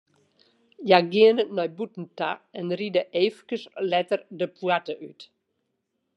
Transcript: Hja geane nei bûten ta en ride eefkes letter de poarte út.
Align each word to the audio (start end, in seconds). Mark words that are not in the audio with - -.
Hja 0.85 0.99
geane 1.11 1.43
nei 1.55 1.69
bûten 1.77 2.05
ta 2.17 2.31
en 2.59 2.67
ride 2.79 3.03
eefkes 3.21 3.63
letter 3.91 4.19
de 4.39 4.45
poarte 4.57 4.93
út. 5.09 5.19